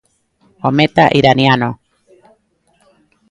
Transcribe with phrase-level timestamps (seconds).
[0.67, 1.69] O meta iraniano.